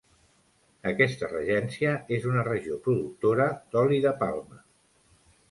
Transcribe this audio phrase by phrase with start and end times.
[0.91, 4.61] Aquesta regència és una regió productora d'oli de palma.